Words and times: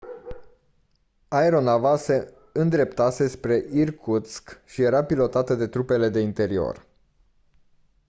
aeronava 1.29 1.97
se 1.97 2.33
îndreptase 2.53 3.27
spre 3.27 3.65
irkutsk 3.71 4.59
și 4.65 4.81
era 4.81 5.03
pilotată 5.05 5.55
de 5.55 5.67
trupele 5.67 6.09
de 6.09 6.19
interior 6.19 6.85